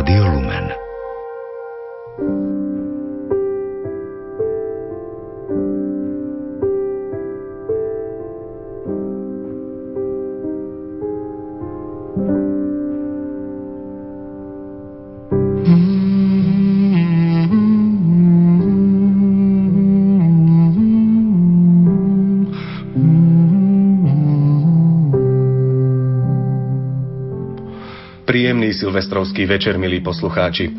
[0.00, 0.89] Rádio Lumen.
[28.80, 30.72] Silvestrovský večer, milí poslucháči.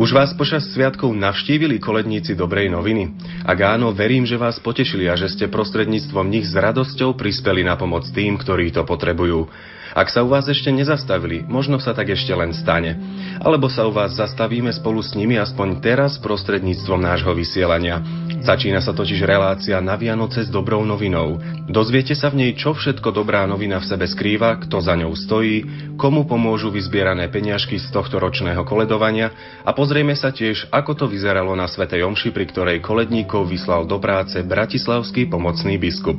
[0.00, 3.12] Už vás počas sviatkov navštívili koledníci dobrej noviny?
[3.44, 7.76] Ak áno, verím, že vás potešili a že ste prostredníctvom nich s radosťou prispeli na
[7.76, 9.52] pomoc tým, ktorí to potrebujú.
[9.92, 12.96] Ak sa u vás ešte nezastavili, možno sa tak ešte len stane.
[13.44, 18.00] Alebo sa u vás zastavíme spolu s nimi aspoň teraz prostredníctvom nášho vysielania.
[18.42, 21.38] Začína sa totiž relácia na Vianoce s dobrou novinou.
[21.70, 25.62] Dozviete sa v nej, čo všetko dobrá novina v sebe skrýva, kto za ňou stojí,
[25.94, 29.30] komu pomôžu vyzbierané peniažky z tohto ročného koledovania
[29.62, 34.02] a pozrieme sa tiež, ako to vyzeralo na Svetej Omši, pri ktorej koledníkov vyslal do
[34.02, 36.18] práce bratislavský pomocný biskup.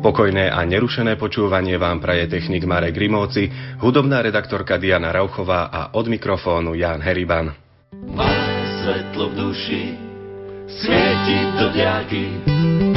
[0.00, 6.08] Pokojné a nerušené počúvanie vám praje technik Marek Grimovci, hudobná redaktorka Diana Rauchová a od
[6.08, 7.52] mikrofónu Jan Heriban.
[8.08, 10.11] Malé svetlo v duši
[10.78, 12.91] svieti do diaky.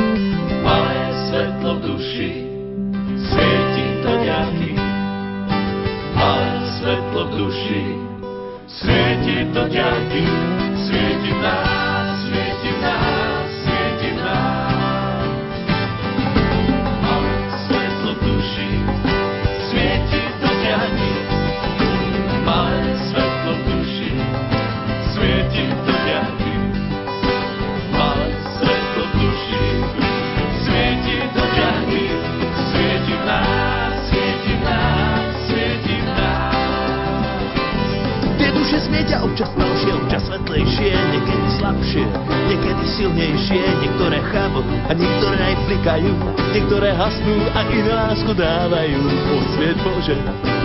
[48.16, 49.02] Lásku dávajú.
[49.36, 50.16] Osvieť Bože,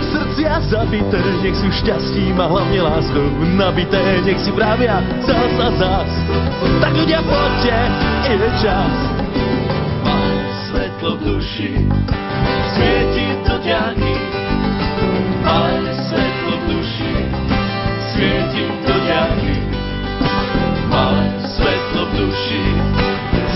[0.07, 3.27] srdcia zabité, nech sú šťastím a hlavne láskou
[3.59, 6.11] nabité, nech si pravia zás a zás.
[6.79, 7.75] Tak ľudia poďte,
[8.31, 8.95] ide čas.
[9.99, 11.71] Malé svetlo v duši
[12.71, 14.15] svieti do diaky.
[15.43, 17.13] Malé svetlo v duši
[18.15, 19.55] svieti do diaky.
[20.87, 22.63] Malé svetlo v duši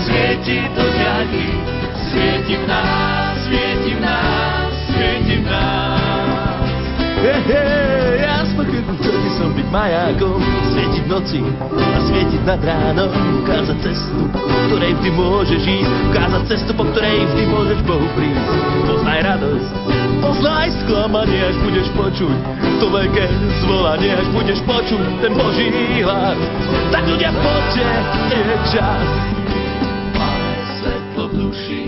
[0.04, 0.95] svieti do diaky.
[9.76, 10.40] Majákom,
[10.72, 13.12] svietiť v noci a svietiť nad ránom,
[13.44, 14.40] ukázať cestu, po
[14.72, 18.48] ktorej vždy môžeš ísť, ukázať cestu, po ktorej vždy môžeš Bohu prísť.
[18.88, 19.68] Poznaj radosť,
[20.24, 22.36] poznaj sklamanie, až budeš počuť
[22.80, 23.24] to veľké
[23.68, 25.68] zvolanie, až budeš počuť ten Boží
[26.00, 26.40] hlas.
[26.88, 27.88] Tak ľudia, poďte,
[28.32, 29.08] je čas.
[30.16, 31.82] Malé svetlo v duši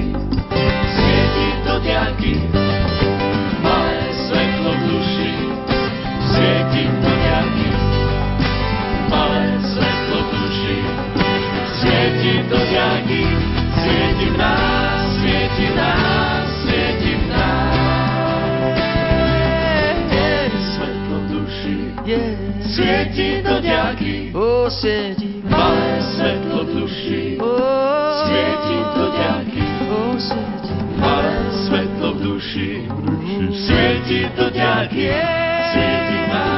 [0.92, 2.57] svieti do diaky.
[24.38, 24.66] Diaky.
[24.66, 27.38] O, svieti, Malé svetlo duši
[28.22, 29.64] svieti do diaky.
[29.90, 30.72] o, svieti.
[30.98, 31.34] Malé
[31.66, 32.70] svetlo v duši
[33.50, 35.10] svieti do diaky.
[35.74, 36.57] Svieti nás,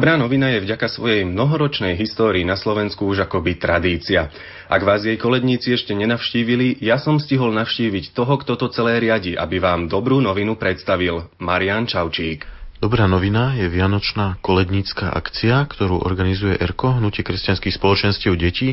[0.00, 4.32] Dobrá novina je vďaka svojej mnohoročnej histórii na Slovensku už akoby tradícia.
[4.64, 9.36] Ak vás jej koledníci ešte nenavštívili, ja som stihol navštíviť toho, kto to celé riadi,
[9.36, 11.28] aby vám dobrú novinu predstavil.
[11.36, 12.48] Marian Čaučík.
[12.80, 18.72] Dobrá novina je vianočná kolednícka akcia, ktorú organizuje ERKO, Hnutie kresťanských spoločenstiev detí,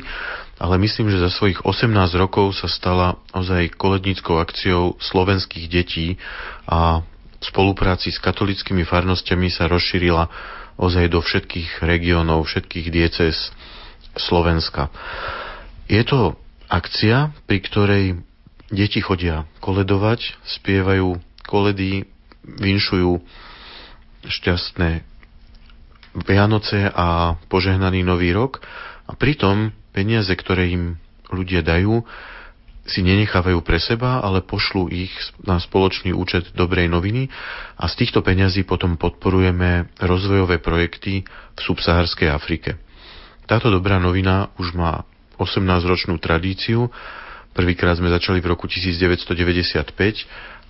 [0.64, 6.16] ale myslím, že za svojich 18 rokov sa stala ozaj koledníckou akciou slovenských detí
[6.72, 7.04] a
[7.38, 13.50] v spolupráci s katolickými farnostiami sa rozšírila ozaj do všetkých regiónov, všetkých dieces
[14.18, 14.94] Slovenska.
[15.90, 16.38] Je to
[16.70, 18.06] akcia, pri ktorej
[18.70, 22.06] deti chodia koledovať, spievajú koledy
[22.44, 23.20] vinšujú
[24.28, 25.04] šťastné
[26.18, 28.60] Vianoce a požehnaný Nový rok
[29.06, 30.98] a pritom peniaze, ktoré im
[31.30, 32.02] ľudia dajú,
[32.88, 35.12] si nenechávajú pre seba, ale pošlú ich
[35.44, 37.28] na spoločný účet dobrej noviny
[37.76, 42.80] a z týchto peňazí potom podporujeme rozvojové projekty v subsahárskej Afrike.
[43.48, 45.04] Táto dobrá novina už má
[45.40, 46.88] 18-ročnú tradíciu.
[47.52, 49.94] Prvýkrát sme začali v roku 1995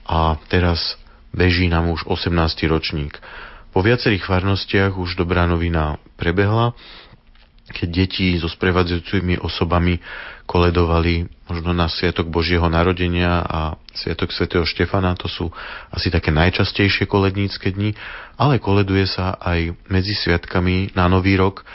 [0.10, 0.98] a teraz
[1.34, 2.34] beží nám už 18.
[2.70, 3.18] ročník.
[3.74, 6.74] Po viacerých farnostiach už dobrá novina prebehla,
[7.68, 10.00] keď deti so sprevádzajúcimi osobami
[10.48, 15.52] koledovali možno na Sviatok Božieho narodenia a Sviatok svätého Štefana, to sú
[15.92, 17.92] asi také najčastejšie kolednícke dni,
[18.40, 21.68] ale koleduje sa aj medzi sviatkami na Nový rok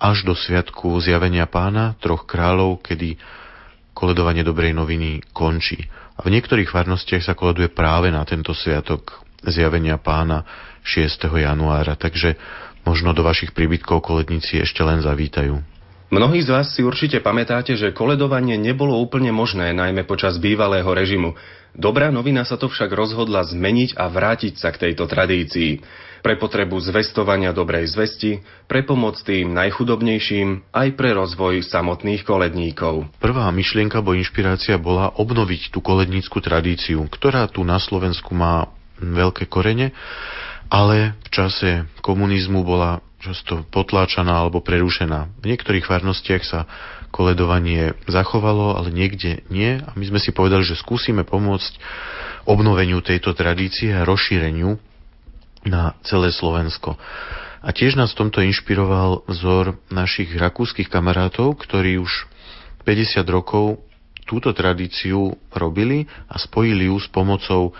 [0.00, 3.20] až do Sviatku zjavenia pána, troch kráľov, kedy
[3.92, 5.78] koledovanie dobrej noviny končí.
[6.16, 10.42] A v niektorých farnostiach sa koleduje práve na tento sviatok zjavenia pána
[10.84, 11.28] 6.
[11.28, 12.36] januára, takže
[12.84, 15.74] možno do vašich príbytkov koledníci ešte len zavítajú.
[16.14, 21.34] Mnohí z vás si určite pamätáte, že koledovanie nebolo úplne možné, najmä počas bývalého režimu.
[21.74, 25.82] Dobrá novina sa to však rozhodla zmeniť a vrátiť sa k tejto tradícii.
[26.22, 28.40] Pre potrebu zvestovania dobrej zvesti,
[28.70, 33.10] pre pomoc tým najchudobnejším, aj pre rozvoj samotných koledníkov.
[33.18, 38.70] Prvá myšlienka bo inšpirácia bola obnoviť tú kolednícku tradíciu, ktorá tu na Slovensku má
[39.02, 39.90] veľké korene
[40.68, 41.70] ale v čase
[42.00, 45.40] komunizmu bola často potláčaná alebo prerušená.
[45.40, 46.68] V niektorých farnostiach sa
[47.08, 51.78] koledovanie zachovalo, ale niekde nie a my sme si povedali, že skúsime pomôcť
[52.44, 54.76] obnoveniu tejto tradície a rozšíreniu
[55.64, 57.00] na celé Slovensko.
[57.64, 62.28] A tiež nás v tomto inšpiroval vzor našich rakúskych kamarátov, ktorí už
[62.84, 63.80] 50 rokov
[64.28, 67.72] túto tradíciu robili a spojili ju s pomocou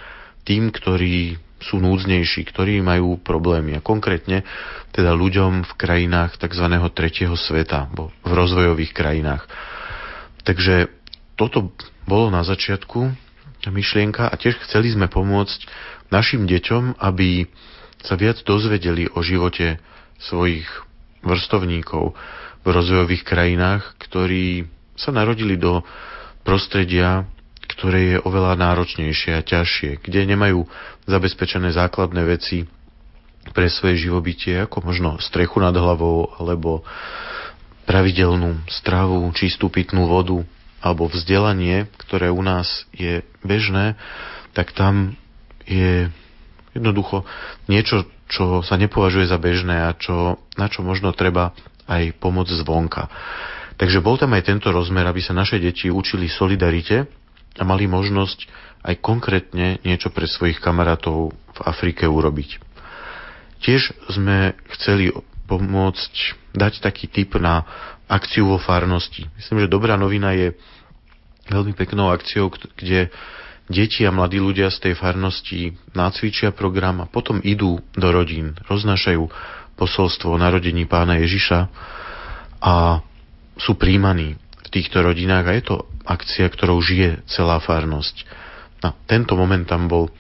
[0.49, 3.79] tým, ktorí sú núdznejší, ktorí majú problémy.
[3.79, 4.45] A konkrétne
[4.93, 6.67] teda ľuďom v krajinách tzv.
[6.93, 9.47] tretieho sveta, v rozvojových krajinách.
[10.45, 10.93] Takže
[11.35, 11.73] toto
[12.05, 13.25] bolo na začiatku
[13.65, 15.65] myšlienka a tiež chceli sme pomôcť
[16.13, 17.49] našim deťom, aby
[18.05, 19.81] sa viac dozvedeli o živote
[20.21, 20.69] svojich
[21.25, 22.13] vrstovníkov
[22.61, 25.81] v rozvojových krajinách, ktorí sa narodili do
[26.45, 27.25] prostredia,
[27.75, 30.65] ktoré je oveľa náročnejšie a ťažšie, kde nemajú
[31.11, 32.71] zabezpečené základné veci
[33.53, 36.87] pre svoje živobytie, ako možno strechu nad hlavou, alebo
[37.85, 40.41] pravidelnú stravu, čistú pitnú vodu,
[40.81, 44.01] alebo vzdelanie, ktoré u nás je bežné,
[44.57, 45.17] tak tam
[45.69, 46.09] je
[46.73, 47.25] jednoducho
[47.69, 51.53] niečo, čo sa nepovažuje za bežné a čo, na čo možno treba
[51.85, 53.13] aj pomoc zvonka.
[53.77, 57.24] Takže bol tam aj tento rozmer, aby sa naše deti učili solidarite
[57.59, 58.51] a mali možnosť
[58.85, 62.61] aj konkrétne niečo pre svojich kamarátov v Afrike urobiť.
[63.65, 65.09] Tiež sme chceli
[65.49, 66.15] pomôcť
[66.53, 67.65] dať taký tip na
[68.09, 69.25] akciu vo farnosti.
[69.41, 70.53] Myslím, že dobrá novina je
[71.49, 73.09] veľmi peknou akciou, kde
[73.69, 79.25] deti a mladí ľudia z tej farnosti nacvičia program a potom idú do rodín, roznášajú
[79.81, 81.59] posolstvo o narodení pána Ježiša
[82.61, 83.01] a
[83.57, 84.37] sú príjmaní
[84.69, 88.25] týchto rodinách a je to akcia, ktorou žije celá farnosť.
[88.85, 90.13] No, tento moment tam bol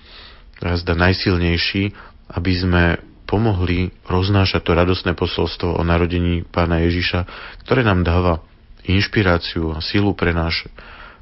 [0.61, 1.93] zda najsilnejší,
[2.33, 2.83] aby sme
[3.25, 7.29] pomohli roznášať to radosné posolstvo o narodení pána Ježiša,
[7.64, 8.41] ktoré nám dáva
[8.85, 10.69] inšpiráciu a silu pre náš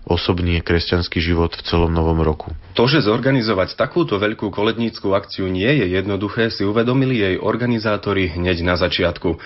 [0.02, 2.50] osobný kresťanský život v celom novom roku.
[2.74, 8.66] To, že zorganizovať takúto veľkú koledníckú akciu nie je jednoduché, si uvedomili jej organizátori hneď
[8.66, 9.38] na začiatku.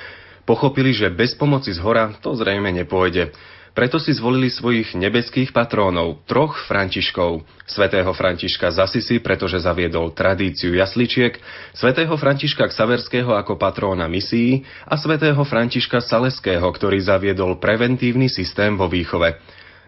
[0.49, 3.37] Pochopili, že bez pomoci z hora to zrejme nepôjde.
[3.77, 7.45] Preto si zvolili svojich nebeských patrónov, troch Františkov.
[7.69, 11.37] Svetého Františka z Asisi, pretože zaviedol tradíciu jasličiek,
[11.77, 18.89] svätého Františka Ksaverského ako patróna misií a svätého Františka Saleského, ktorý zaviedol preventívny systém vo
[18.89, 19.37] výchove.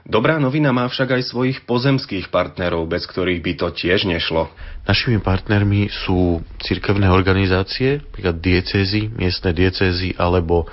[0.05, 4.53] Dobrá novina má však aj svojich pozemských partnerov, bez ktorých by to tiež nešlo.
[4.85, 10.69] Našimi partnermi sú cirkevné organizácie, napríklad diecézy, miestne diecézy alebo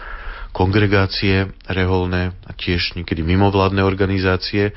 [0.56, 4.72] kongregácie reholné a tiež niekedy mimovládne organizácie.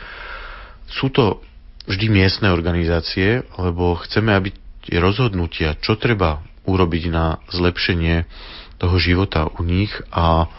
[0.91, 1.39] Sú to
[1.87, 4.51] vždy miestne organizácie, lebo chceme, aby
[4.83, 8.27] tie rozhodnutia, čo treba urobiť na zlepšenie
[8.83, 10.51] toho života u nich a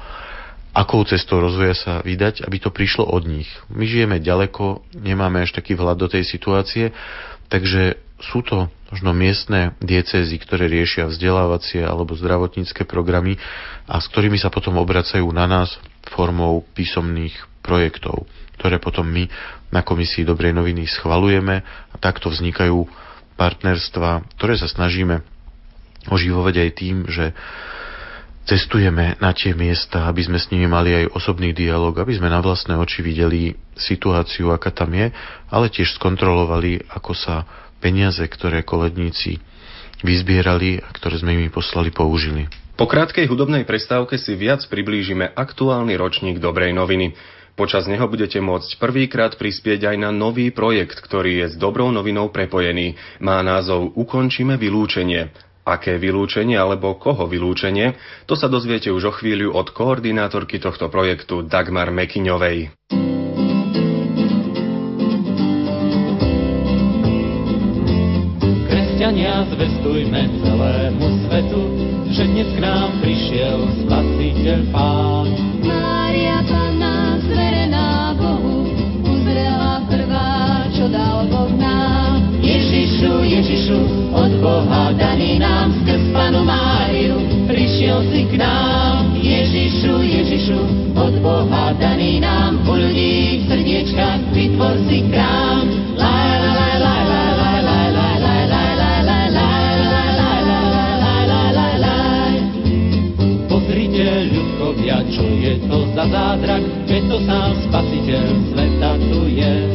[0.72, 3.50] akou cestou rozvoja sa vydať, aby to prišlo od nich.
[3.68, 6.96] My žijeme ďaleko, nemáme až taký vhľad do tej situácie,
[7.52, 13.40] takže sú to možno miestne diecézy, ktoré riešia vzdelávacie alebo zdravotnícke programy
[13.88, 15.80] a s ktorými sa potom obracajú na nás
[16.12, 18.28] formou písomných projektov,
[18.60, 19.30] ktoré potom my
[19.70, 22.90] na Komisii Dobrej noviny schvalujeme a takto vznikajú
[23.38, 25.24] partnerstva, ktoré sa snažíme
[26.10, 27.32] oživovať aj tým, že
[28.50, 32.42] cestujeme na tie miesta, aby sme s nimi mali aj osobný dialog, aby sme na
[32.42, 35.14] vlastné oči videli situáciu, aká tam je,
[35.54, 37.46] ale tiež skontrolovali, ako sa
[37.80, 39.40] peniaze, ktoré koledníci
[40.04, 42.48] vyzbierali a ktoré sme im poslali, použili.
[42.80, 47.12] Po krátkej hudobnej prestávke si viac priblížime aktuálny ročník Dobrej noviny.
[47.60, 52.32] Počas neho budete môcť prvýkrát prispieť aj na nový projekt, ktorý je s dobrou novinou
[52.32, 52.96] prepojený.
[53.20, 55.28] Má názov Ukončíme vylúčenie.
[55.68, 58.00] Aké vylúčenie alebo koho vylúčenie,
[58.32, 62.72] to sa dozviete už o chvíľu od koordinátorky tohto projektu Dagmar Mekiňovej.
[69.48, 71.62] Zvestujme celému svetu,
[72.12, 75.28] že dnes k nám prišiel Spasiteľ Pán.
[75.64, 78.68] Mária Panna zverená Bohu,
[79.06, 82.20] uzrela prvá, čo dal Boh nám.
[82.44, 83.80] Ježišu, Ježišu,
[84.12, 89.16] od Boha daný nám skrz Panu Máriu, prišiel si k nám.
[89.20, 90.60] Ježišu, Ježišu,
[91.00, 95.59] od Boha daný nám, u ľudí v srdiečkách vytvor si krám.
[107.20, 109.69] života, spasiteľ sveta tu je.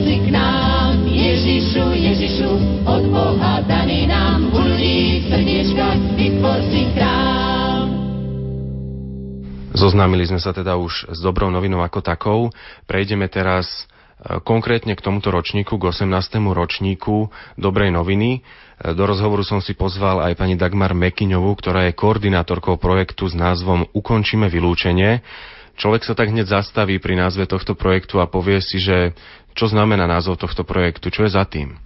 [0.00, 1.04] Si k nám.
[1.04, 2.50] Ježišu, Ježišu,
[2.88, 7.86] od Boha daný nám, v srdiečkách vytvor si krám.
[9.72, 12.40] Zoznámili sme sa teda už s dobrou novinou ako takou.
[12.84, 16.12] Prejdeme teraz e, konkrétne k tomuto ročníku, k 18.
[16.52, 18.30] ročníku Dobrej noviny.
[18.38, 18.40] E,
[18.92, 23.88] Do rozhovoru som si pozval aj pani Dagmar Mekiňovú, ktorá je koordinátorkou projektu s názvom
[23.96, 25.24] Ukončíme vylúčenie.
[25.72, 29.16] Človek sa tak hneď zastaví pri názve tohto projektu a povie si, že
[29.52, 31.76] čo znamená názov tohto projektu, čo je za tým.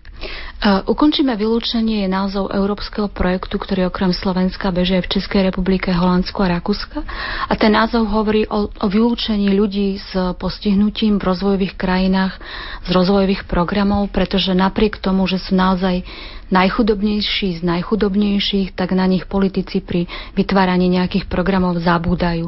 [0.66, 6.56] Ukončíme vylúčenie je názov európskeho projektu, ktorý okrem Slovenska beží v Českej republike, Holandsku a
[6.56, 7.04] Rakúska.
[7.46, 12.40] A ten názov hovorí o, o vylúčení ľudí s postihnutím v rozvojových krajinách
[12.82, 16.02] z rozvojových programov, pretože napriek tomu, že sú naozaj
[16.48, 22.46] najchudobnejší z najchudobnejších, tak na nich politici pri vytváraní nejakých programov zabúdajú.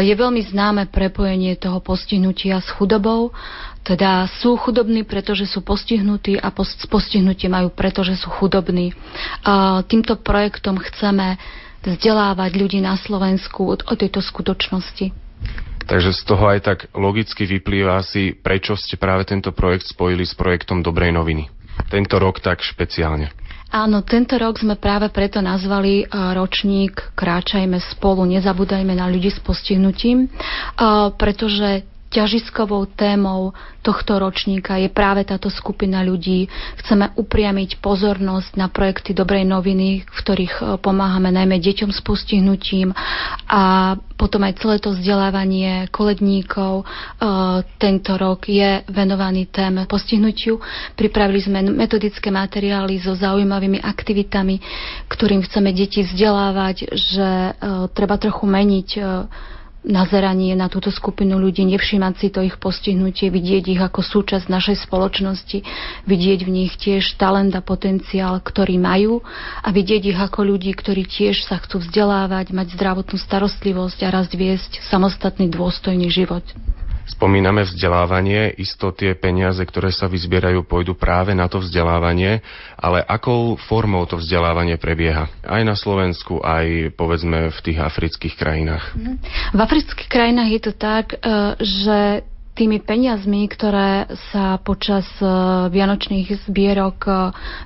[0.00, 3.34] Je veľmi známe prepojenie toho postihnutia s chudobou,
[3.84, 6.48] teda sú chudobní, pretože sú postihnutí a
[6.88, 8.96] postihnutie majú, pretože sú chudobní.
[9.86, 11.36] Týmto projektom chceme
[11.84, 15.12] vzdelávať ľudí na Slovensku o tejto skutočnosti.
[15.84, 20.32] Takže z toho aj tak logicky vyplýva si, prečo ste práve tento projekt spojili s
[20.32, 21.52] projektom Dobrej noviny
[21.90, 23.30] tento rok tak špeciálne?
[23.74, 30.30] Áno, tento rok sme práve preto nazvali ročník Kráčajme spolu, nezabúdajme na ľudí s postihnutím,
[31.18, 31.82] pretože
[32.14, 33.50] ťažiskovou témou
[33.82, 36.46] tohto ročníka je práve táto skupina ľudí.
[36.80, 42.94] Chceme upriamiť pozornosť na projekty Dobrej noviny, v ktorých e, pomáhame najmä deťom s postihnutím
[43.44, 46.80] a potom aj celé to vzdelávanie koledníkov.
[46.80, 46.84] E,
[47.76, 50.62] tento rok je venovaný téme postihnutiu.
[50.94, 54.62] Pripravili sme metodické materiály so zaujímavými aktivitami,
[55.10, 57.52] ktorým chceme deti vzdelávať, že e,
[57.92, 58.88] treba trochu meniť
[59.84, 64.76] nazeranie na túto skupinu ľudí, nevšímať si to ich postihnutie, vidieť ich ako súčasť našej
[64.88, 65.58] spoločnosti,
[66.08, 69.20] vidieť v nich tiež talent a potenciál, ktorý majú
[69.60, 74.32] a vidieť ich ako ľudí, ktorí tiež sa chcú vzdelávať, mať zdravotnú starostlivosť a rast
[74.32, 76.44] viesť samostatný dôstojný život.
[77.04, 82.40] Spomíname vzdelávanie, isto tie peniaze, ktoré sa vyzbierajú, pôjdu práve na to vzdelávanie,
[82.80, 85.28] ale akou formou to vzdelávanie prebieha?
[85.44, 88.84] Aj na Slovensku, aj povedzme v tých afrických krajinách.
[88.96, 89.14] Mhm.
[89.52, 91.18] V afrických krajinách je to tak, e,
[91.60, 91.98] že
[92.54, 95.26] tými peniazmi, ktoré sa počas e,
[95.74, 97.12] vianočných zbierok e,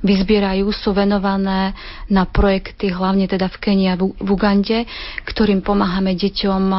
[0.01, 1.77] vyzbierajú, sú venované
[2.09, 4.89] na projekty, hlavne teda v Kenii a v Ugande,
[5.29, 6.79] ktorým pomáhame deťom e,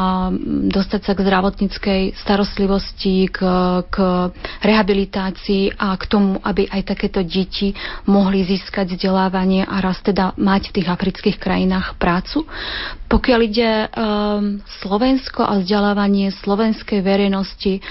[0.73, 3.39] dostať sa k zdravotníckej starostlivosti, k,
[3.93, 3.95] k
[4.65, 7.77] rehabilitácii a k tomu, aby aj takéto deti
[8.09, 12.41] mohli získať vzdelávanie a raz teda mať v tých afrických krajinách prácu.
[13.09, 13.89] Pokiaľ ide um,
[14.81, 17.81] Slovensko a vzdelávanie slovenskej verejnosti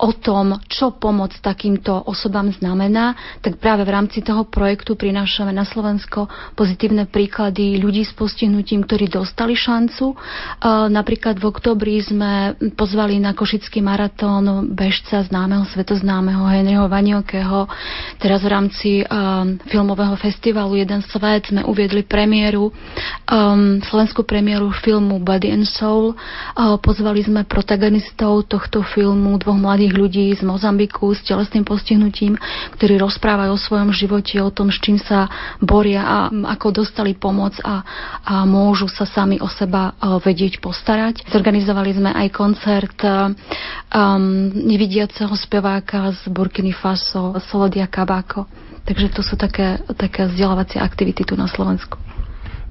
[0.00, 3.12] o tom, čo pomoc takýmto osobám znamená,
[3.44, 6.24] tak práve v rámci toho projektu prinášame na Slovensko
[6.56, 10.16] pozitívne príklady ľudí s postihnutím, ktorí dostali šancu.
[10.16, 17.68] Uh, napríklad v oktobri sme pozvali na Košický maratón bežca známeho, svetoznámeho Henryho Vaniokého.
[18.16, 25.20] Teraz v rámci um, filmového festivalu Jeden svet sme uviedli premiéru, um, slovenskú premiéru filmu
[25.20, 26.16] Body and Soul.
[26.80, 32.38] Pozvali sme protagonistov tohto filmu, dvoch mladých ľudí z Mozambiku s telesným postihnutím,
[32.78, 35.26] ktorí rozprávajú o svojom živote, o tom, s čím sa
[35.58, 36.16] boria a
[36.56, 37.82] ako dostali pomoc a,
[38.24, 39.92] a môžu sa sami o seba
[40.22, 41.26] vedieť postarať.
[41.28, 43.34] Zorganizovali sme aj koncert um,
[44.54, 48.46] nevidiaceho speváka z Burkiny Faso, Solodia Kabako.
[48.86, 52.00] Takže to sú také, také vzdelávacie aktivity tu na Slovensku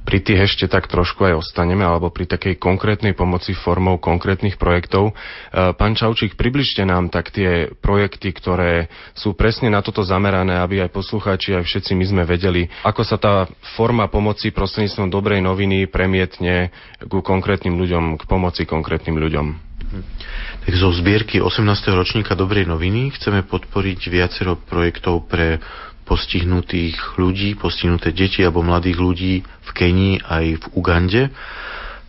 [0.09, 5.13] pri tých ešte tak trošku aj ostaneme, alebo pri takej konkrétnej pomoci formou konkrétnych projektov.
[5.13, 10.81] E, pán Čaučík, približte nám tak tie projekty, ktoré sú presne na toto zamerané, aby
[10.81, 13.45] aj poslucháči, aj všetci my sme vedeli, ako sa tá
[13.77, 16.73] forma pomoci prostredníctvom dobrej noviny premietne
[17.05, 19.68] ku konkrétnym ľuďom, k pomoci konkrétnym ľuďom.
[19.89, 21.65] Tak zo zbierky 18.
[21.97, 25.57] ročníka Dobrej noviny chceme podporiť viacero projektov pre
[26.05, 31.21] postihnutých ľudí, postihnuté deti alebo mladých ľudí v Kenii aj v Ugande.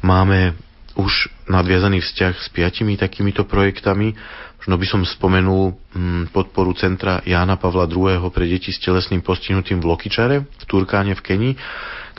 [0.00, 0.56] Máme
[0.96, 4.12] už nadviazaný vzťah s piatimi takýmito projektami.
[4.60, 8.20] Možno by som spomenul mm, podporu centra Jána Pavla II.
[8.28, 11.54] pre deti s telesným postihnutím v Lokičare v Turkáne v Kenii,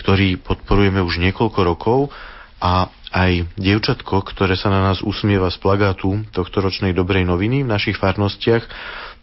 [0.01, 1.99] ktorý podporujeme už niekoľko rokov
[2.61, 7.71] a aj dievčatko, ktoré sa na nás usmieva z plagátu tohto ročnej dobrej noviny v
[7.71, 8.63] našich farnostiach,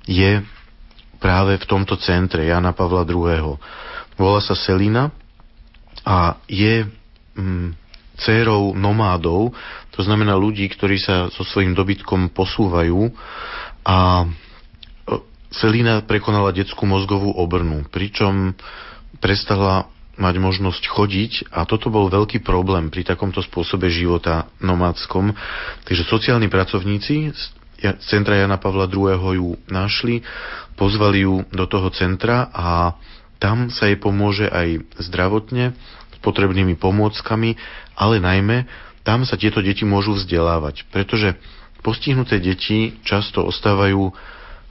[0.05, 0.45] je
[1.19, 3.57] práve v tomto centre Jana Pavla II.
[4.21, 5.09] Volá sa Selina
[6.05, 6.85] a je
[7.35, 7.69] mm,
[8.21, 9.57] dcérou nomádov,
[9.95, 13.11] to znamená ľudí, ktorí sa so svojím dobytkom posúvajú
[13.89, 14.29] a
[15.49, 18.53] Selina prekonala detskú mozgovú obrnu, pričom
[19.17, 25.31] prestala mať možnosť chodiť a toto bol veľký problém pri takomto spôsobe života nomádskom.
[25.87, 27.33] Takže sociálni pracovníci
[28.03, 29.15] centra Jana Pavla II.
[29.39, 30.27] ju našli,
[30.75, 32.99] pozvali ju do toho centra a
[33.39, 35.79] tam sa jej pomôže aj zdravotne,
[36.11, 37.55] s potrebnými pomôckami,
[37.95, 38.67] ale najmä
[39.07, 41.39] tam sa tieto deti môžu vzdelávať, pretože
[41.87, 44.11] postihnuté deti často ostávajú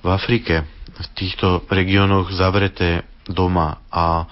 [0.04, 4.28] v Afrike, v týchto regiónoch zavreté doma a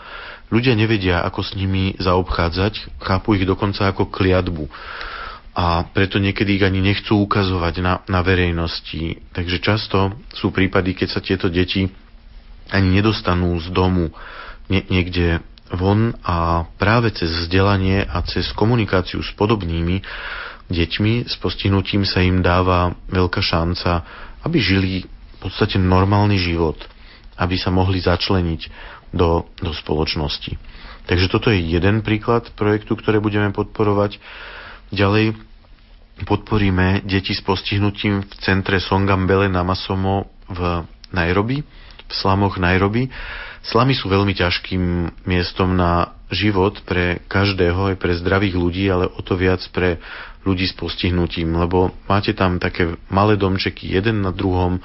[0.49, 4.69] ľudia nevedia, ako s nimi zaobchádzať, chápu ich dokonca ako kliatbu
[5.55, 9.23] a preto niekedy ich ani nechcú ukazovať na, na verejnosti.
[9.31, 11.87] Takže často sú prípady, keď sa tieto deti
[12.75, 14.11] ani nedostanú z domu
[14.67, 15.39] nie, niekde
[15.71, 20.03] von a práve cez vzdelanie a cez komunikáciu s podobnými
[20.69, 24.03] deťmi s postihnutím sa im dáva veľká šanca,
[24.43, 26.77] aby žili v podstate normálny život,
[27.37, 28.61] aby sa mohli začleniť
[29.15, 30.59] do, do spoločnosti.
[31.07, 34.19] Takže toto je jeden príklad projektu, ktoré budeme podporovať.
[34.91, 35.39] Ďalej
[36.27, 40.83] podporíme deti s postihnutím v centre Songambele na Masomo v
[41.15, 41.63] Nairobi,
[42.05, 43.07] v slamoch Nairobi.
[43.65, 44.83] Slamy sú veľmi ťažkým
[45.25, 49.97] miestom na život pre každého, aj pre zdravých ľudí, ale o to viac pre
[50.45, 54.77] ľudí s postihnutím, lebo máte tam také malé domčeky, jeden na druhom,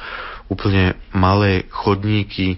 [0.48, 2.56] úplne malé chodníky,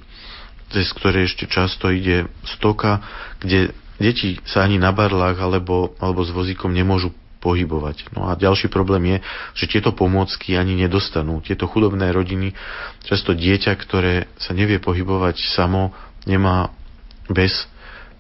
[0.72, 3.04] cez ktoré ešte často ide stoka,
[3.38, 8.14] kde deti sa ani na barlách alebo, alebo s vozíkom nemôžu pohybovať.
[8.14, 9.18] No a ďalší problém je,
[9.58, 11.42] že tieto pomôcky ani nedostanú.
[11.42, 12.54] Tieto chudobné rodiny,
[13.02, 15.90] často dieťa, ktoré sa nevie pohybovať samo,
[16.22, 16.70] nemá
[17.26, 17.66] bez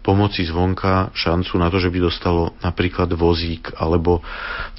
[0.02, 4.18] pomoci zvonka šancu na to, že by dostalo napríklad vozík alebo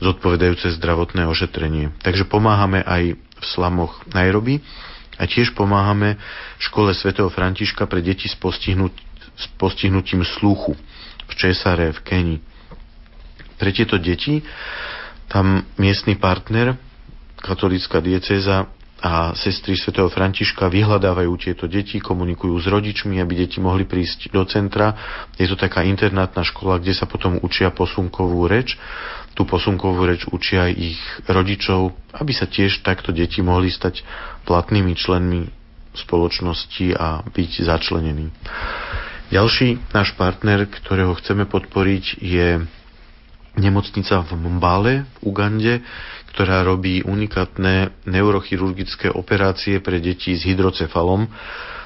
[0.04, 1.96] zodpovedajúce zdravotné ošetrenie.
[2.04, 4.60] Takže pomáhame aj v slamoch Nairobi
[5.18, 6.18] a tiež pomáhame
[6.58, 8.94] škole svätého Františka pre deti s, postihnut,
[9.38, 10.74] s postihnutím sluchu
[11.28, 12.40] v Česare v Kenii
[13.58, 14.44] pre tieto deti
[15.32, 16.76] tam miestny partner,
[17.40, 18.68] katolická diecéza
[19.04, 24.48] a sestry svätého Františka vyhľadávajú tieto deti, komunikujú s rodičmi, aby deti mohli prísť do
[24.48, 24.96] centra.
[25.36, 28.80] Je to taká internátna škola, kde sa potom učia posunkovú reč.
[29.36, 34.08] Tú posunkovú reč učia aj ich rodičov, aby sa tiež takto deti mohli stať
[34.48, 35.52] platnými členmi
[36.00, 38.32] spoločnosti a byť začlenení.
[39.36, 42.64] Ďalší náš partner, ktorého chceme podporiť, je
[43.58, 45.74] nemocnica v Mbale v Ugande,
[46.34, 51.30] ktorá robí unikátne neurochirurgické operácie pre deti s hydrocefalom,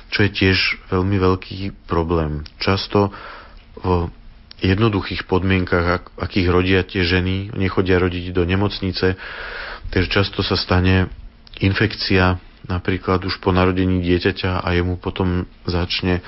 [0.08, 2.47] čo je tiež veľmi veľký problém.
[2.63, 3.12] Často
[3.84, 4.08] v
[4.63, 9.19] jednoduchých podmienkach, akých rodia tie ženy, nechodia rodiť do nemocnice,
[9.91, 11.12] takže často sa stane
[11.60, 16.19] infekcia napríklad už po narodení dieťaťa a jemu potom začne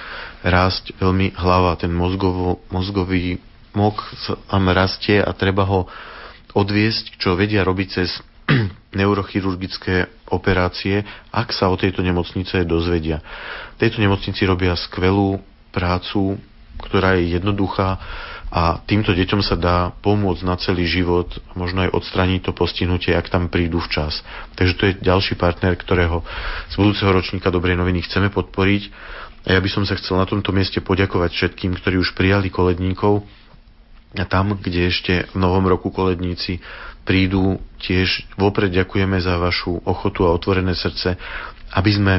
[0.42, 3.38] rásť veľmi hlava, ten mozgovo, mozgový
[3.80, 4.04] mok
[4.52, 5.88] tam rastie a treba ho
[6.52, 8.20] odviesť, čo vedia robiť cez
[9.00, 13.24] neurochirurgické operácie, ak sa o tejto nemocnice dozvedia.
[13.80, 15.40] Tejto nemocnici robia skvelú
[15.72, 16.36] prácu,
[16.80, 18.02] ktorá je jednoduchá
[18.50, 23.30] a týmto deťom sa dá pomôcť na celý život, možno aj odstraniť to postihnutie, ak
[23.30, 24.26] tam prídu včas.
[24.58, 26.26] Takže to je ďalší partner, ktorého
[26.74, 28.90] z budúceho ročníka Dobrej noviny chceme podporiť.
[29.46, 33.22] A ja by som sa chcel na tomto mieste poďakovať všetkým, ktorí už prijali koledníkov
[34.18, 36.58] a tam, kde ešte v novom roku koledníci
[37.06, 41.14] prídu, tiež vopred ďakujeme za vašu ochotu a otvorené srdce,
[41.74, 42.16] aby sme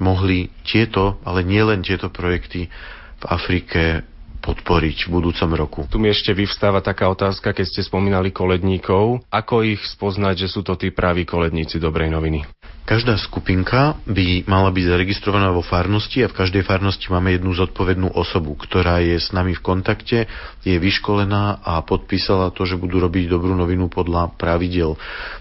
[0.00, 2.68] mohli tieto, ale nie len tieto projekty
[3.16, 4.04] v Afrike
[4.44, 5.80] podporiť v budúcom roku.
[5.90, 9.26] Tu mi ešte vyvstáva taká otázka, keď ste spomínali koledníkov.
[9.26, 12.46] Ako ich spoznať, že sú to tí praví koledníci dobrej noviny?
[12.86, 18.14] Každá skupinka by mala byť zaregistrovaná vo farnosti a v každej farnosti máme jednu zodpovednú
[18.14, 20.30] osobu, ktorá je s nami v kontakte,
[20.62, 24.94] je vyškolená a podpísala to, že budú robiť dobrú novinu podľa pravidel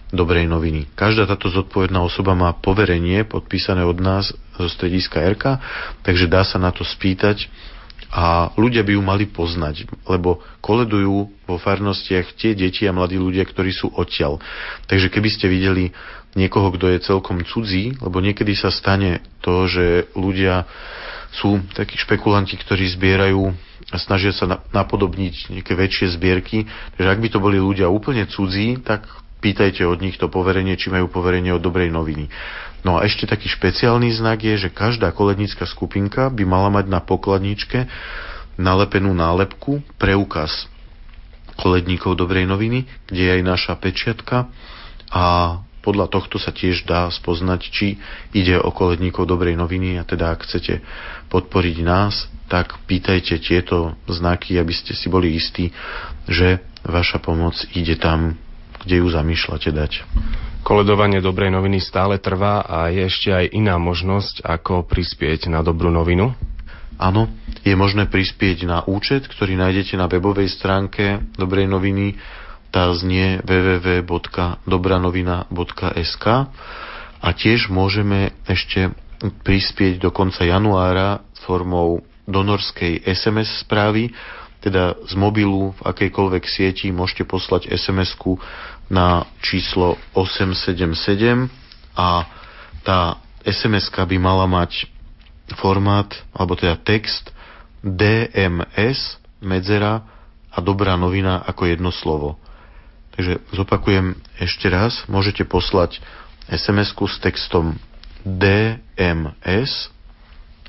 [0.09, 0.89] dobrej noviny.
[0.97, 5.61] Každá táto zodpovedná osoba má poverenie podpísané od nás zo strediska RK,
[6.01, 7.45] takže dá sa na to spýtať
[8.09, 13.43] a ľudia by ju mali poznať, lebo koledujú vo farnostiach tie deti a mladí ľudia,
[13.45, 14.39] ktorí sú odtiaľ.
[14.87, 15.91] Takže keby ste videli
[16.35, 20.67] niekoho, kto je celkom cudzí, lebo niekedy sa stane to, že ľudia
[21.31, 23.51] sú takí špekulanti, ktorí zbierajú
[23.91, 26.67] a snažia sa napodobniť nejaké väčšie zbierky.
[26.95, 29.07] Takže ak by to boli ľudia úplne cudzí, tak
[29.43, 32.31] pýtajte od nich to poverenie, či majú poverenie od dobrej noviny.
[32.85, 37.01] No a ešte taký špeciálny znak je, že každá kolednícka skupinka by mala mať na
[37.01, 37.89] pokladničke
[38.55, 40.69] nalepenú nálepku, preukaz
[41.59, 44.47] koledníkov dobrej noviny, kde je aj naša pečiatka
[45.11, 48.01] a podľa tohto sa tiež dá spoznať, či
[48.33, 50.81] ide o koledníkov dobrej noviny a teda ak chcete
[51.29, 55.69] podporiť nás, tak pýtajte tieto znaky, aby ste si boli istí,
[56.25, 58.33] že vaša pomoc ide tam,
[58.81, 59.91] kde ju zamýšľate dať.
[60.65, 65.93] Koledovanie dobrej noviny stále trvá a je ešte aj iná možnosť, ako prispieť na dobrú
[65.93, 66.33] novinu?
[66.97, 67.29] Áno,
[67.61, 72.15] je možné prispieť na účet, ktorý nájdete na webovej stránke Dobrej noviny
[72.75, 76.25] tá znie www.dobranovina.sk
[77.23, 78.91] a tiež môžeme ešte
[79.47, 84.11] prispieť do konca januára formou donorskej SMS správy,
[84.59, 88.35] teda z mobilu v akejkoľvek sieti môžete poslať SMS-ku
[88.91, 91.47] na číslo 877
[91.95, 92.27] a
[92.83, 94.91] tá sms by mala mať
[95.55, 97.31] formát, alebo teda text
[97.85, 100.03] DMS, medzera
[100.51, 102.35] a dobrá novina ako jedno slovo.
[103.15, 106.03] Takže zopakujem ešte raz, môžete poslať
[106.51, 107.79] sms s textom
[108.27, 109.87] DMS,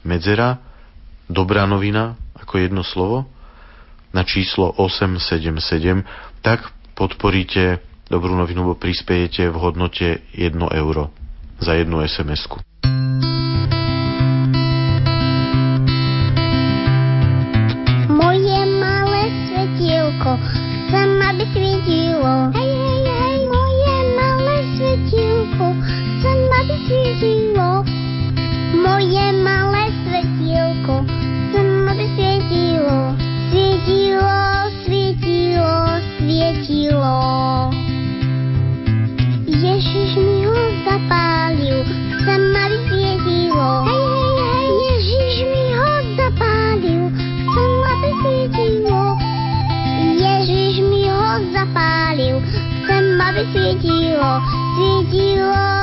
[0.06, 0.62] medzera,
[1.26, 3.26] dobrá novina, ako jedno slovo,
[4.14, 6.06] na číslo 877,
[6.40, 11.10] tak podporíte dobrú novinu, bo prispiejete v hodnote 1 euro
[11.58, 12.62] za jednu SMS-ku.
[54.18, 54.40] を
[54.76, 55.75] 信じよ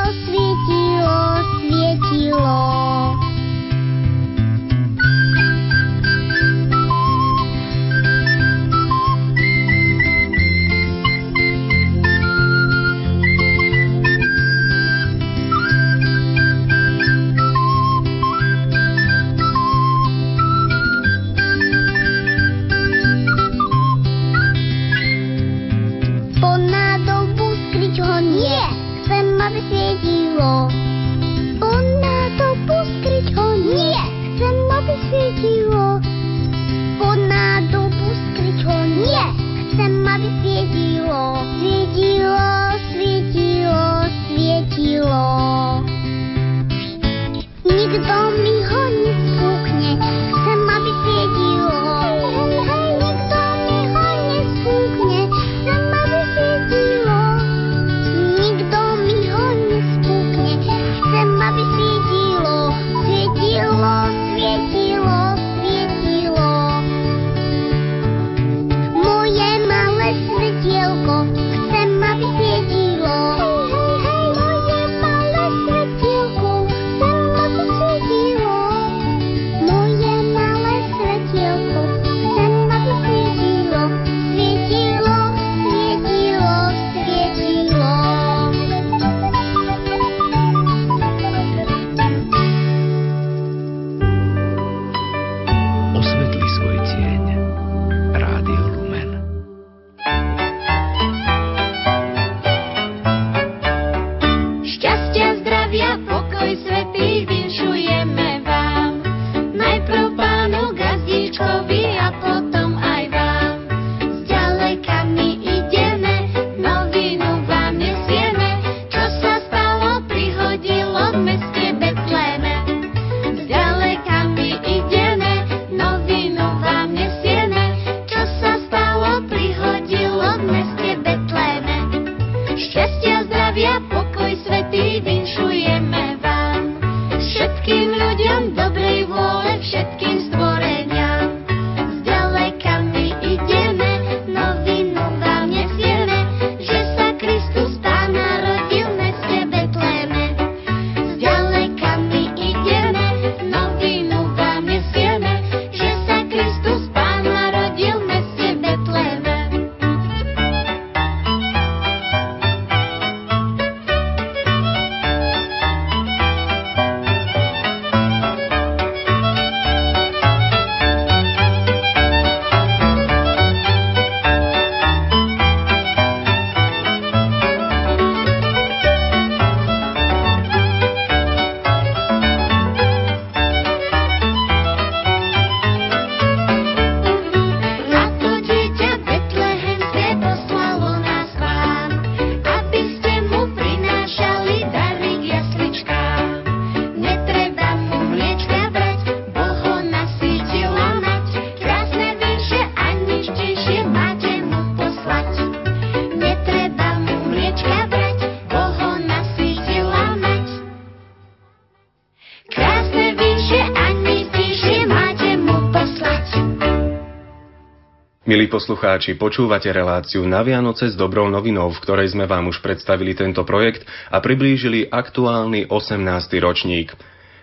[218.23, 223.11] Milí poslucháči, počúvate reláciu na Vianoce s dobrou novinou, v ktorej sme vám už predstavili
[223.11, 225.99] tento projekt a priblížili aktuálny 18.
[226.39, 226.95] ročník.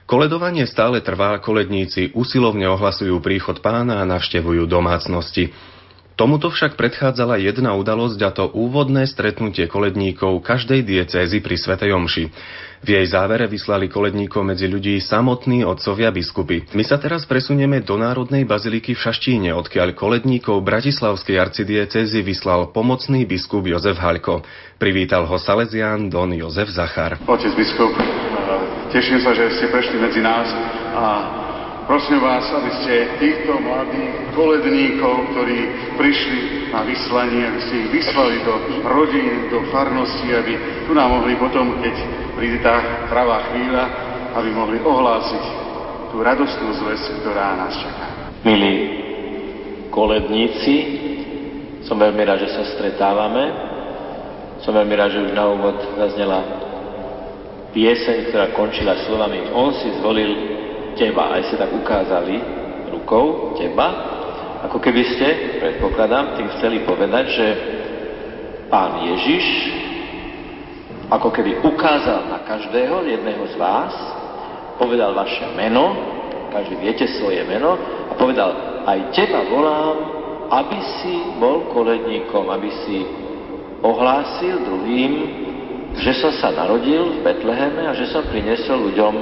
[0.08, 5.52] Koledovanie stále trvá, koledníci usilovne ohlasujú príchod pána a navštevujú domácnosti.
[6.20, 12.24] Tomuto však predchádzala jedna udalosť a to úvodné stretnutie koledníkov každej diecézy pri Svetej Omši.
[12.84, 16.68] V jej závere vyslali koledníkov medzi ľudí samotní otcovia biskupy.
[16.76, 23.24] My sa teraz presunieme do Národnej baziliky v Šaštíne, odkiaľ koledníkov Bratislavskej arcidiecézy vyslal pomocný
[23.24, 24.44] biskup Jozef Haľko.
[24.76, 27.16] Privítal ho Salesián Don Jozef Zachar.
[27.24, 28.04] Otec biskup, eh,
[28.92, 30.52] teším sa, že ste prešli medzi nás
[30.92, 31.39] a
[31.90, 35.58] prosím vás, aby ste týchto mladých koledníkov, ktorí
[35.98, 38.54] prišli na vyslanie, aby ste ich vyslali do
[38.86, 40.54] rodín, do farnosti, aby
[40.86, 41.94] tu nám mohli potom, keď
[42.38, 42.78] príde tá
[43.10, 43.84] pravá chvíľa,
[44.38, 45.44] aby mohli ohlásiť
[46.14, 48.06] tú radostnú zväzť, ktorá nás čaká.
[48.46, 48.74] Milí
[49.90, 50.74] koledníci,
[51.90, 53.50] som veľmi rád, že sa stretávame.
[54.62, 56.38] Som veľmi rád, že už na úvod zaznela
[57.74, 60.60] pieseň, ktorá končila slovami On si zvolil
[61.00, 61.32] teba.
[61.32, 62.36] Aj ste tak ukázali
[62.92, 63.88] rukou teba.
[64.68, 67.46] Ako keby ste, predpokladám, tým chceli povedať, že
[68.68, 69.44] pán Ježiš
[71.10, 73.90] ako keby ukázal na každého jedného z vás,
[74.78, 75.96] povedal vaše meno,
[76.54, 77.74] každý viete svoje meno,
[78.06, 79.96] a povedal, aj teba volám,
[80.50, 83.02] aby si bol koledníkom, aby si
[83.82, 85.12] ohlásil druhým,
[85.98, 89.14] že som sa narodil v Betleheme a že som priniesol ľuďom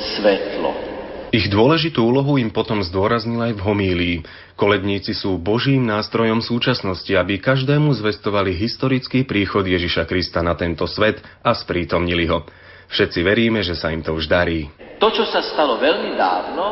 [0.00, 0.91] svetlo.
[1.32, 4.16] Ich dôležitú úlohu im potom zdôraznil aj v homílii.
[4.52, 11.24] Koledníci sú božím nástrojom súčasnosti, aby každému zvestovali historický príchod Ježiša Krista na tento svet
[11.40, 12.44] a sprítomnili ho.
[12.92, 14.68] Všetci veríme, že sa im to už darí.
[15.00, 16.66] To, čo sa stalo veľmi dávno,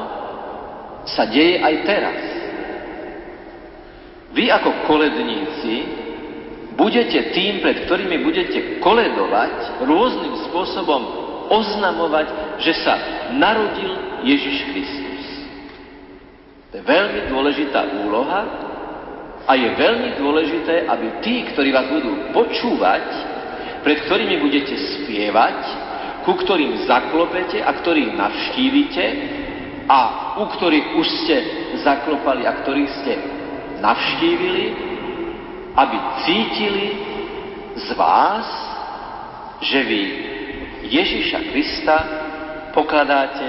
[1.08, 2.20] sa deje aj teraz.
[4.36, 5.88] Vy ako koledníci
[6.76, 11.02] budete tým, pred ktorými budete koledovať, rôznym spôsobom
[11.48, 12.94] oznamovať, že sa
[13.32, 15.22] narodil Ježiš Kristus.
[16.70, 18.40] To je veľmi dôležitá úloha
[19.46, 23.06] a je veľmi dôležité, aby tí, ktorí vás budú počúvať,
[23.82, 25.58] pred ktorými budete spievať,
[26.22, 29.04] ku ktorým zaklopete a ktorých navštívite
[29.88, 30.00] a
[30.38, 31.36] u ktorých už ste
[31.82, 33.12] zaklopali a ktorých ste
[33.80, 34.66] navštívili,
[35.74, 36.86] aby cítili
[37.74, 38.46] z vás,
[39.64, 40.02] že vy
[40.86, 41.96] Ježiša Krista
[42.76, 43.48] pokladáte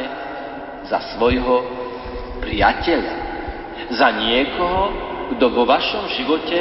[0.91, 1.63] za svojho
[2.43, 3.15] priateľa,
[3.95, 4.83] za niekoho,
[5.31, 6.59] kto vo vašom živote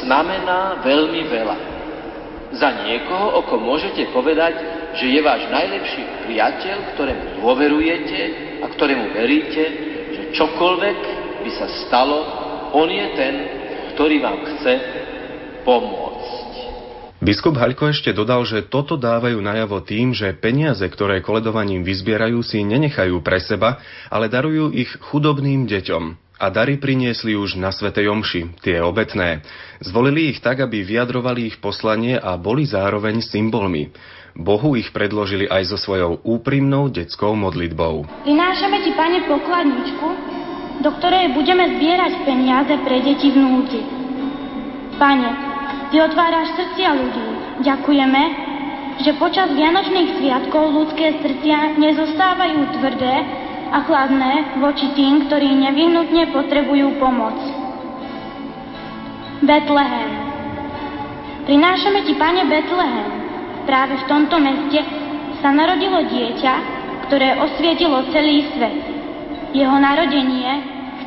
[0.00, 1.58] znamená veľmi veľa.
[2.56, 4.56] Za niekoho, o kom môžete povedať,
[4.96, 8.20] že je váš najlepší priateľ, ktorému dôverujete
[8.64, 9.64] a ktorému veríte,
[10.16, 10.98] že čokoľvek
[11.44, 12.18] by sa stalo,
[12.72, 13.34] on je ten,
[13.92, 14.74] ktorý vám chce
[15.68, 16.17] pomôcť.
[17.18, 22.62] Biskup Haľko ešte dodal, že toto dávajú najavo tým, že peniaze, ktoré koledovaním vyzbierajú, si
[22.62, 26.14] nenechajú pre seba, ale darujú ich chudobným deťom.
[26.38, 29.42] A dary priniesli už na Svetej Omši, tie obetné.
[29.82, 33.90] Zvolili ich tak, aby vyjadrovali ich poslanie a boli zároveň symbolmi.
[34.38, 38.06] Bohu ich predložili aj so svojou úprimnou detskou modlitbou.
[38.22, 40.08] Prinášame ti, Pane, pokladničku,
[40.86, 43.80] do ktorej budeme zbierať peniaze pre deti v núdzi.
[45.02, 45.47] Pane,
[45.88, 47.28] Ty otváraš srdcia ľudí.
[47.64, 48.22] Ďakujeme,
[49.00, 53.14] že počas Vianočných sviatkov ľudské srdcia nezostávajú tvrdé
[53.72, 57.36] a chladné voči tým, ktorí nevyhnutne potrebujú pomoc.
[59.40, 60.10] Betlehem.
[61.48, 63.10] Prinášame ti, Pane, Betlehem.
[63.64, 64.84] Práve v tomto meste
[65.40, 66.54] sa narodilo dieťa,
[67.08, 68.76] ktoré osvietilo celý svet.
[69.56, 70.52] Jeho narodenie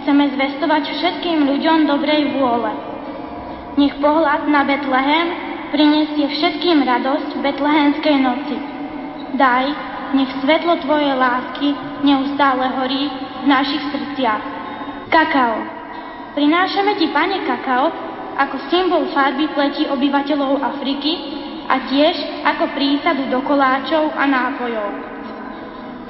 [0.01, 2.90] chceme zvestovať všetkým ľuďom dobrej vôle.
[3.79, 5.27] Nech pohľad na Betlehem
[5.71, 8.57] prinesie všetkým radosť Betlehenskej noci.
[9.39, 9.65] Daj,
[10.11, 11.71] nech svetlo Tvojej lásky
[12.03, 13.07] neustále horí
[13.41, 14.43] v našich srdciach.
[15.07, 15.63] Kakao.
[16.35, 17.87] Prinášame Ti, Pane, kakao
[18.35, 21.13] ako symbol farby pleti obyvateľov Afriky
[21.67, 24.89] a tiež ako prísadu do koláčov a nápojov.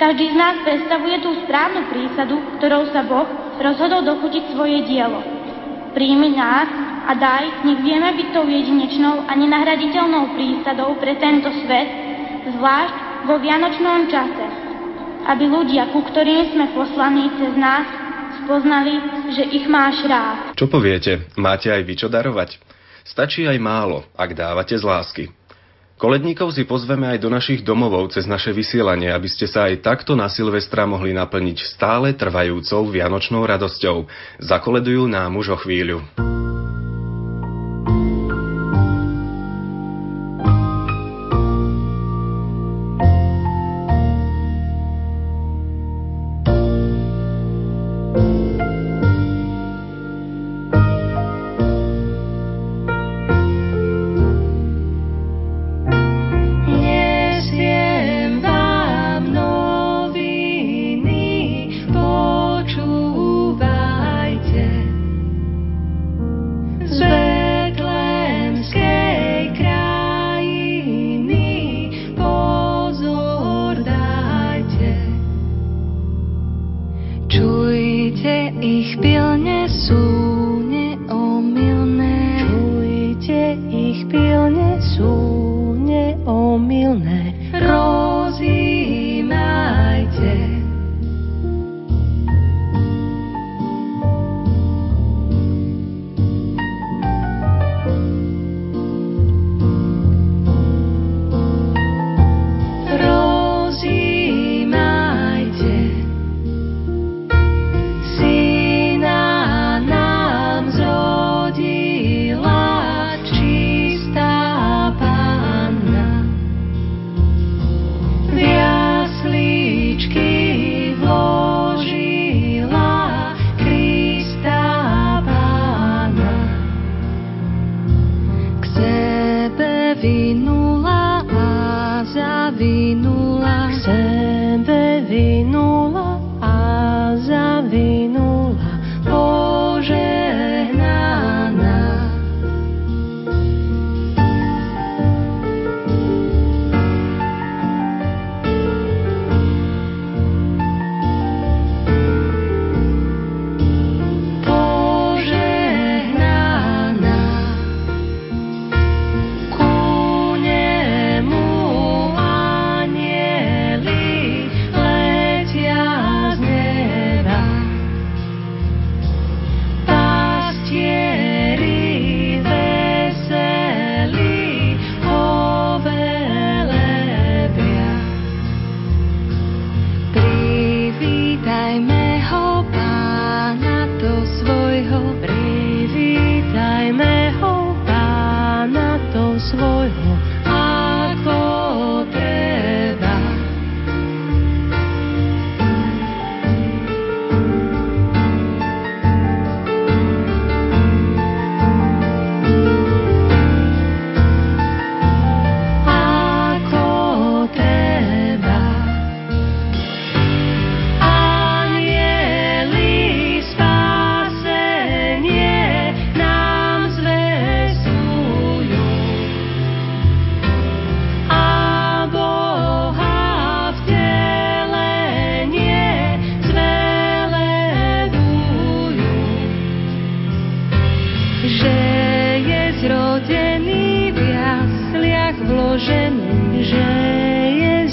[0.01, 3.29] Každý z nás predstavuje tú správnu prísadu, ktorou sa Boh
[3.61, 5.21] rozhodol dochutiť svoje dielo.
[5.93, 11.89] Príjmi nás a daj, nech vieme byť tou jedinečnou a nenahraditeľnou prísadou pre tento svet,
[12.55, 12.95] zvlášť
[13.27, 14.45] vo vianočnom čase,
[15.27, 17.83] aby ľudia, ku ktorým sme poslaní cez nás,
[18.47, 18.95] spoznali,
[19.35, 20.55] že ich máš rád.
[20.55, 21.27] Čo poviete?
[21.35, 22.55] Máte aj vy čo darovať?
[23.03, 25.25] Stačí aj málo, ak dávate z lásky.
[25.99, 30.15] Koledníkov si pozveme aj do našich domovov cez naše vysielanie, aby ste sa aj takto
[30.15, 34.07] na Silvestra mohli naplniť stále trvajúcou vianočnou radosťou.
[34.41, 36.01] Zakoledujú nám už o chvíľu.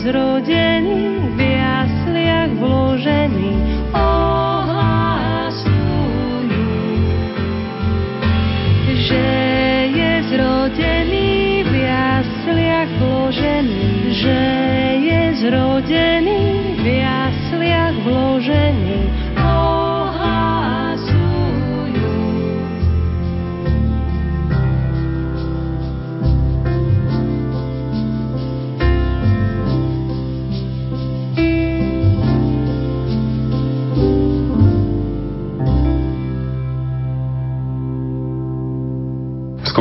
[0.09, 0.58] zrodzie.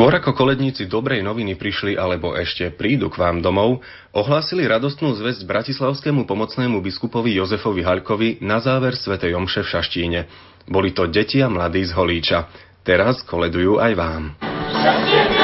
[0.08, 3.84] Skôr ako koledníci dobrej noviny prišli alebo ešte prídu k vám domov,
[4.16, 10.20] ohlásili radostnú zväzť bratislavskému pomocnému biskupovi Jozefovi Haľkovi na záver svätej Omše v Šaštíne.
[10.64, 12.48] Boli to deti a mladí z Holíča.
[12.88, 14.24] Teraz koledujú aj vám.
[14.72, 15.37] Šťastie,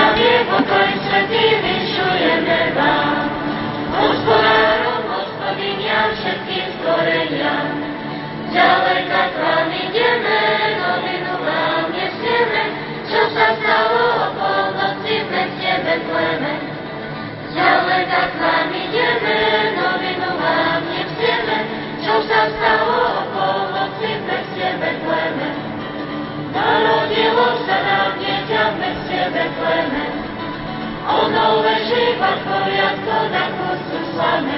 [32.24, 34.58] leží v poriadku na kusu slame.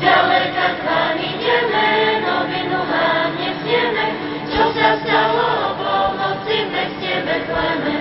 [0.00, 1.88] Zďaleka k vám ideme,
[2.24, 4.06] novinu vám nesieme,
[4.48, 7.94] čo sa stalo o polnoci v meste Betleme.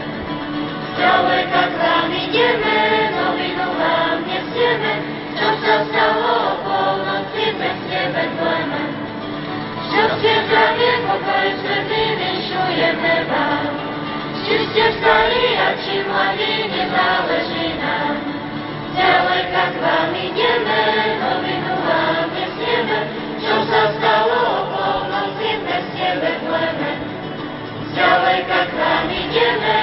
[0.95, 2.79] Zďaleka k vám ideme,
[3.11, 4.93] novinu vám nesieme,
[5.35, 8.83] čo sa stalo o polnoci v meste Betleme.
[9.83, 13.67] Šťastie, zdravie, pokoj, svetý, vyšujeme vám.
[14.43, 18.12] Či ste starí a či mladí, nezáleží nám.
[18.93, 20.81] Ďaleka vám ideme,
[21.81, 22.97] vám nesieme,
[23.41, 25.49] čo sa stalo o polnoci
[28.73, 29.77] vám ideme,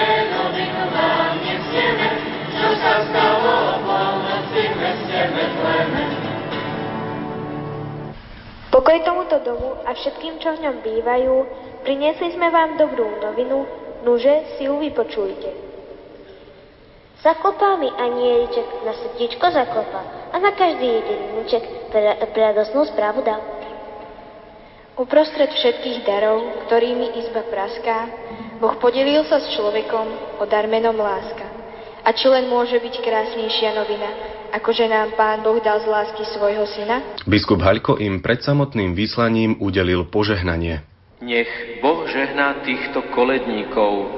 [0.94, 2.08] vám nesieme,
[2.54, 4.62] čo sa stalo o polnoci
[5.34, 6.04] Betleme.
[8.70, 11.34] Pokoj tomuto domu a všetkým, čo v ňom bývajú,
[11.82, 13.66] priniesli sme vám dobrú novinu,
[14.06, 15.69] nuže si ju vypočujte.
[17.20, 23.44] Zaklopal mi anieliček, na srdíčko zaklopal a na každý jedinúček pre, pre radosnú správu dal.
[24.96, 28.08] Uprostred všetkých darov, ktorými izba praská,
[28.56, 31.44] Boh podelil sa s človekom o dar menom láska.
[32.00, 34.08] A čo len môže byť krásnejšia novina,
[34.56, 37.20] ako že nám Pán Boh dal z lásky svojho syna?
[37.28, 40.80] Biskup Haľko im pred samotným vyslaním udelil požehnanie.
[41.20, 41.52] Nech
[41.84, 44.08] Boh žehná týchto koledníkov,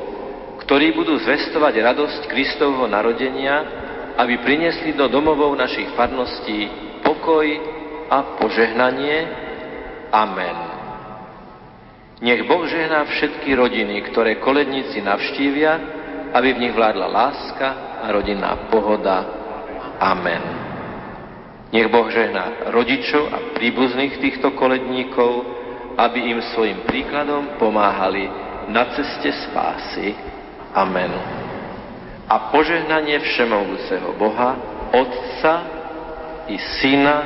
[0.66, 3.82] ktorí budú zvestovať radosť Kristovho narodenia,
[4.16, 6.68] aby priniesli do domovov našich farností
[7.02, 7.46] pokoj
[8.06, 9.18] a požehnanie.
[10.12, 10.56] Amen.
[12.22, 15.72] Nech Boh žehná všetky rodiny, ktoré koledníci navštívia,
[16.30, 19.26] aby v nich vládla láska a rodinná pohoda.
[19.98, 20.42] Amen.
[21.72, 25.42] Nech Boh žehná rodičov a príbuzných týchto koledníkov,
[25.98, 28.28] aby im svojim príkladom pomáhali
[28.70, 30.31] na ceste spásy.
[30.72, 31.12] Amen.
[32.32, 34.56] A požehnanie Všemovúceho Boha,
[34.88, 35.54] Otca
[36.48, 37.16] i Syna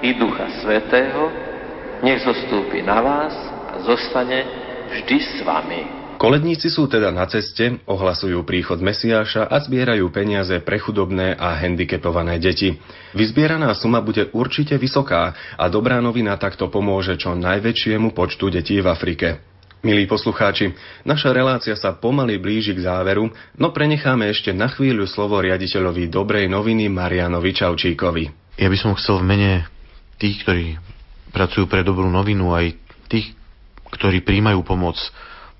[0.00, 1.28] i Ducha Svetého,
[2.00, 3.36] nech zostúpi na vás
[3.68, 4.48] a zostane
[4.88, 6.04] vždy s vami.
[6.14, 12.40] Koledníci sú teda na ceste, ohlasujú príchod Mesiáša a zbierajú peniaze pre chudobné a handicapované
[12.40, 12.80] deti.
[13.12, 18.88] Vyzbieraná suma bude určite vysoká a dobrá novina takto pomôže čo najväčšiemu počtu detí v
[18.88, 19.53] Afrike.
[19.84, 20.72] Milí poslucháči,
[21.04, 23.28] naša relácia sa pomaly blíži k záveru,
[23.60, 28.56] no prenecháme ešte na chvíľu slovo riaditeľovi dobrej noviny Marianovi Čaučíkovi.
[28.56, 29.52] Ja by som chcel v mene
[30.16, 30.80] tých, ktorí
[31.36, 32.80] pracujú pre dobrú novinu, aj
[33.12, 33.36] tých,
[33.92, 34.96] ktorí príjmajú pomoc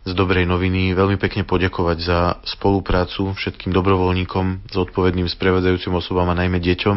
[0.08, 6.64] z dobrej noviny veľmi pekne poďakovať za spoluprácu všetkým dobrovoľníkom, zodpovedným sprevádzajúcim osobám a najmä
[6.64, 6.96] deťom,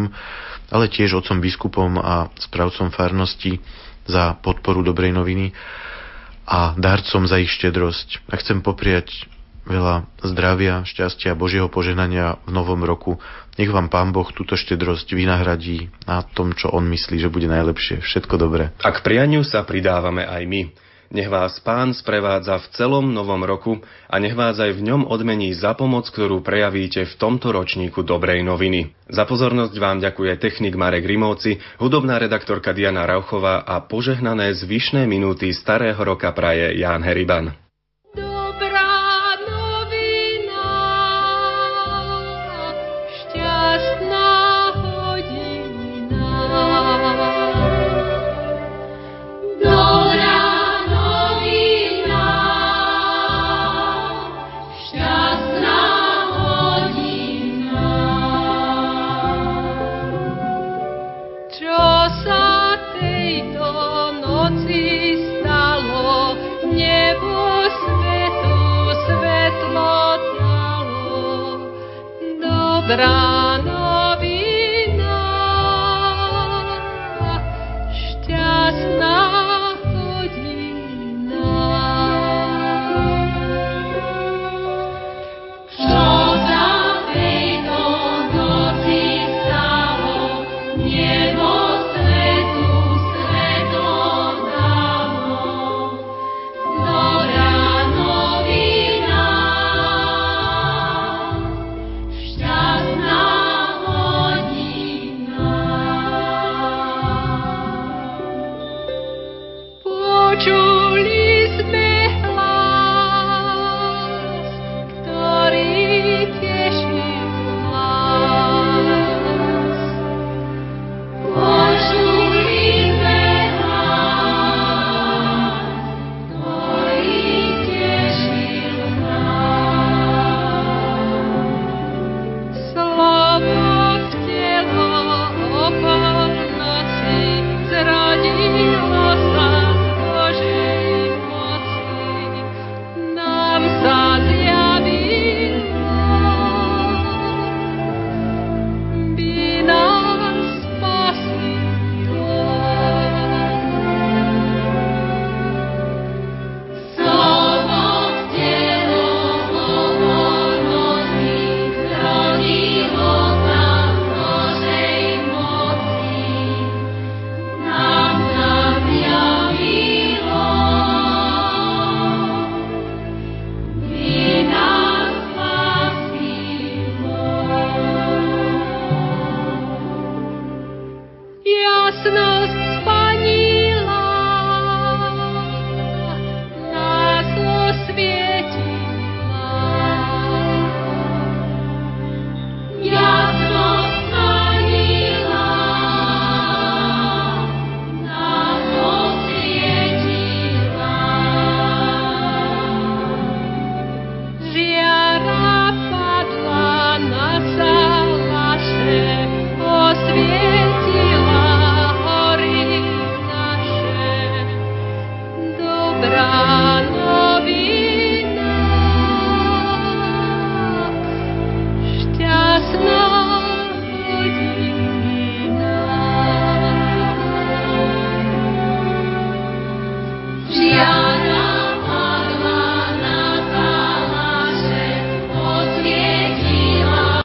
[0.71, 3.59] ale tiež otcom biskupom a správcom farnosti
[4.07, 5.51] za podporu dobrej noviny
[6.47, 8.31] a darcom za ich štedrosť.
[8.31, 9.27] A chcem popriať
[9.67, 13.19] veľa zdravia, šťastia Božieho požehnania v novom roku.
[13.59, 17.99] Nech vám Pán Boh túto štedrosť vynahradí na tom, čo On myslí, že bude najlepšie.
[17.99, 18.71] Všetko dobré.
[18.79, 20.61] A k prianiu sa pridávame aj my.
[21.07, 23.79] Nech vás Pán sprevádza v celom novom roku
[24.11, 28.43] a nech vás aj v ňom odmení za pomoc, ktorú prejavíte v tomto ročníku dobrej
[28.43, 28.91] noviny.
[29.07, 35.55] Za pozornosť vám ďakuje technik Marek Rimovci, hudobná redaktorka Diana Rauchová a požehnané zvyšné minúty
[35.55, 37.66] starého roka praje Ján Heriban.
[72.87, 73.36] zdravá.